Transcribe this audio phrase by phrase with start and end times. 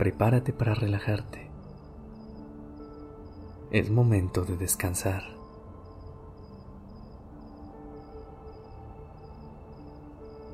[0.00, 1.50] Prepárate para relajarte.
[3.70, 5.24] Es momento de descansar.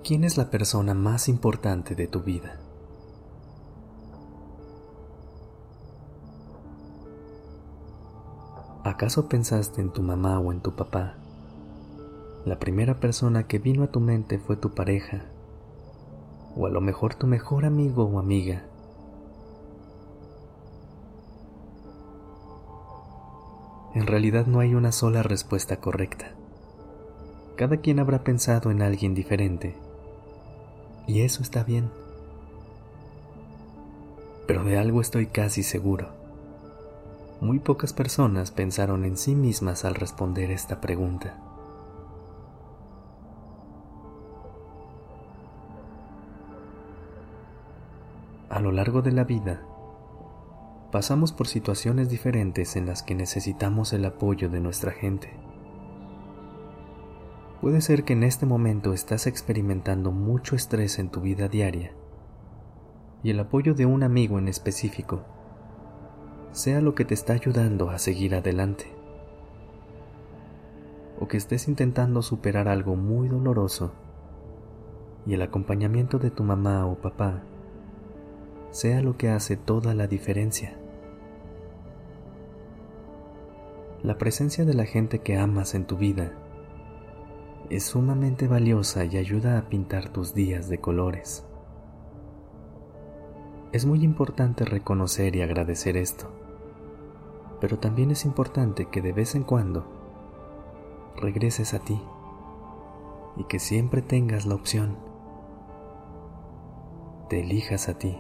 [0.03, 2.59] ¿Quién es la persona más importante de tu vida?
[8.83, 11.19] ¿Acaso pensaste en tu mamá o en tu papá?
[12.45, 15.27] La primera persona que vino a tu mente fue tu pareja,
[16.57, 18.65] o a lo mejor tu mejor amigo o amiga.
[23.97, 26.27] En realidad no hay una sola respuesta correcta.
[27.57, 29.75] Cada quien habrá pensado en alguien diferente,
[31.07, 31.89] y eso está bien.
[34.47, 36.11] Pero de algo estoy casi seguro.
[37.41, 41.39] Muy pocas personas pensaron en sí mismas al responder esta pregunta.
[48.51, 49.63] A lo largo de la vida,
[50.91, 55.33] pasamos por situaciones diferentes en las que necesitamos el apoyo de nuestra gente.
[57.61, 61.93] Puede ser que en este momento estás experimentando mucho estrés en tu vida diaria
[63.23, 65.25] y el apoyo de un amigo en específico
[66.53, 68.87] sea lo que te está ayudando a seguir adelante.
[71.19, 73.93] O que estés intentando superar algo muy doloroso
[75.27, 77.43] y el acompañamiento de tu mamá o papá
[78.77, 80.77] sea lo que hace toda la diferencia.
[84.03, 86.35] La presencia de la gente que amas en tu vida
[87.71, 91.47] es sumamente valiosa y ayuda a pintar tus días de colores.
[93.73, 96.29] Es muy importante reconocer y agradecer esto,
[97.63, 99.87] pero también es importante que de vez en cuando
[101.17, 101.99] regreses a ti
[103.39, 104.99] y que siempre tengas la opción,
[107.31, 108.19] te elijas a ti.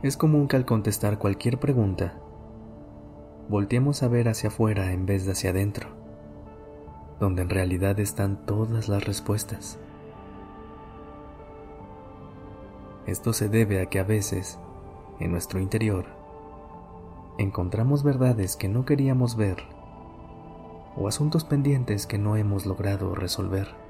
[0.00, 2.14] Es común que al contestar cualquier pregunta,
[3.48, 5.88] volteemos a ver hacia afuera en vez de hacia adentro,
[7.18, 9.76] donde en realidad están todas las respuestas.
[13.06, 14.60] Esto se debe a que a veces,
[15.18, 16.04] en nuestro interior,
[17.36, 19.64] encontramos verdades que no queríamos ver
[20.96, 23.87] o asuntos pendientes que no hemos logrado resolver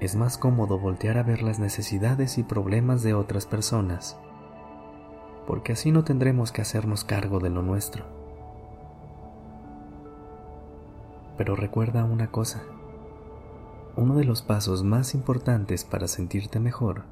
[0.00, 4.16] es más cómodo voltear a ver las necesidades y problemas de otras personas,
[5.46, 8.04] porque así no tendremos que hacernos cargo de lo nuestro.
[11.36, 12.62] Pero recuerda una cosa,
[13.96, 17.04] uno de los pasos más importantes para sentirte mejor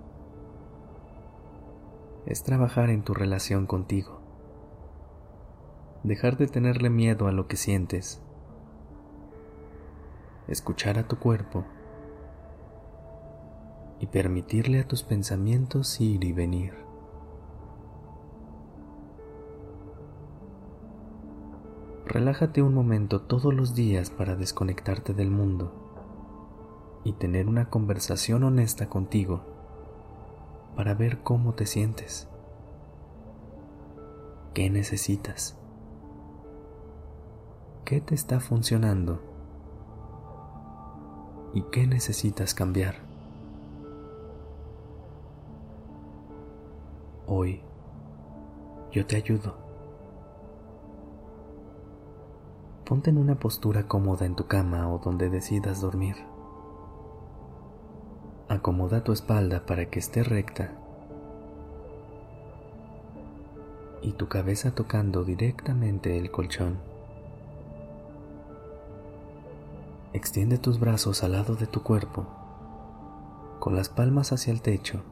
[2.26, 4.20] es trabajar en tu relación contigo,
[6.04, 8.20] dejar de tenerle miedo a lo que sientes,
[10.46, 11.64] escuchar a tu cuerpo,
[14.00, 16.74] y permitirle a tus pensamientos ir y venir.
[22.06, 25.72] Relájate un momento todos los días para desconectarte del mundo
[27.04, 29.42] y tener una conversación honesta contigo
[30.76, 32.28] para ver cómo te sientes,
[34.54, 35.58] qué necesitas,
[37.84, 39.20] qué te está funcionando
[41.54, 43.15] y qué necesitas cambiar.
[47.28, 47.60] Hoy
[48.92, 49.56] yo te ayudo.
[52.84, 56.14] Ponte en una postura cómoda en tu cama o donde decidas dormir.
[58.48, 60.70] Acomoda tu espalda para que esté recta
[64.02, 66.78] y tu cabeza tocando directamente el colchón.
[70.12, 72.24] Extiende tus brazos al lado de tu cuerpo,
[73.58, 75.02] con las palmas hacia el techo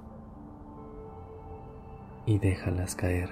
[2.27, 3.31] y déjalas caer.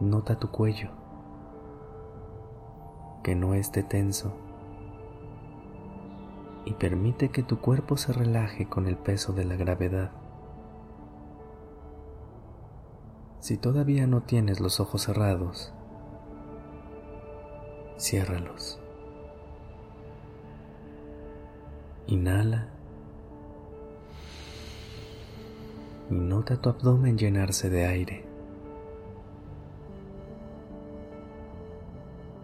[0.00, 0.90] Nota tu cuello,
[3.22, 4.32] que no esté tenso,
[6.64, 10.10] y permite que tu cuerpo se relaje con el peso de la gravedad.
[13.40, 15.72] Si todavía no tienes los ojos cerrados,
[18.00, 18.80] Ciérralos.
[22.06, 22.79] Inhala.
[26.10, 28.24] Y nota tu abdomen llenarse de aire.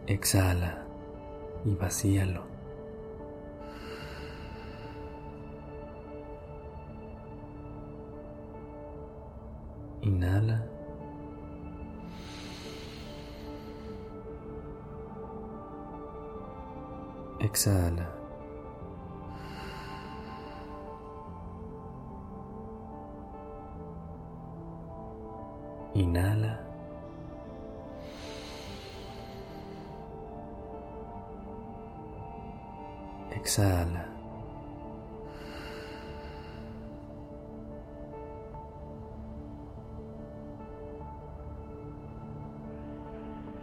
[0.06, 0.86] Exhala
[1.64, 2.44] y vacíalo.
[10.02, 10.64] Inhala.
[17.40, 18.25] Exhala.
[25.96, 26.60] Inhala.
[33.30, 34.04] Exhala.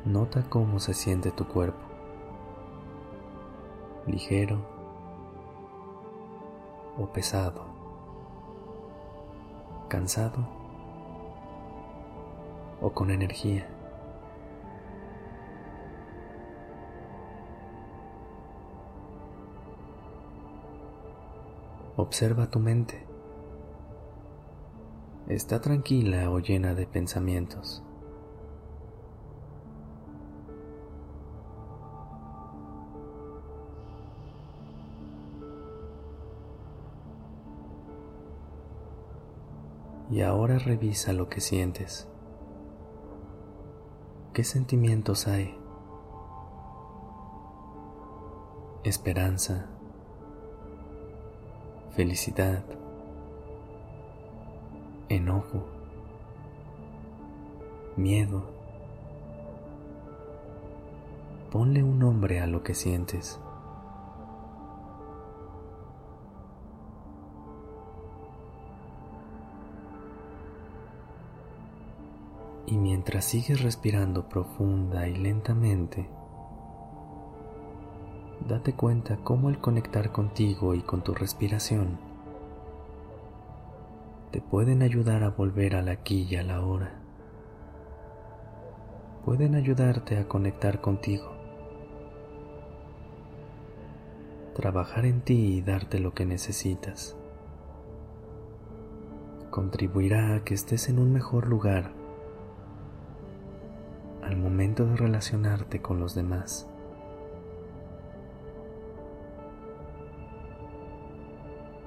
[0.05, 1.77] Nota cómo se siente tu cuerpo
[4.07, 4.57] ligero
[6.97, 7.61] o pesado,
[9.87, 10.62] cansado
[12.83, 13.65] o con energía.
[21.95, 23.05] Observa tu mente.
[25.29, 27.81] ¿Está tranquila o llena de pensamientos?
[40.11, 42.07] Y ahora revisa lo que sientes.
[44.33, 45.55] ¿Qué sentimientos hay?
[48.83, 49.67] Esperanza,
[51.91, 52.63] felicidad,
[55.09, 55.67] enojo,
[57.95, 58.43] miedo.
[61.51, 63.39] Ponle un nombre a lo que sientes.
[72.65, 76.09] Y mientras sigues respirando profunda y lentamente,
[78.47, 81.97] date cuenta cómo el conectar contigo y con tu respiración
[84.31, 86.99] te pueden ayudar a volver al aquí y a la hora.
[89.25, 91.31] Pueden ayudarte a conectar contigo,
[94.55, 97.15] trabajar en ti y darte lo que necesitas.
[99.51, 102.02] Contribuirá a que estés en un mejor lugar
[104.37, 106.67] momento de relacionarte con los demás.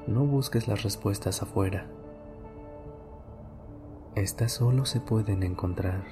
[0.07, 1.87] No busques las respuestas afuera.
[4.15, 6.05] Estas solo se pueden encontrar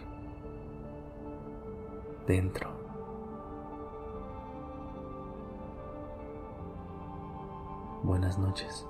[2.27, 2.71] dentro.
[8.03, 8.87] Buenas noches.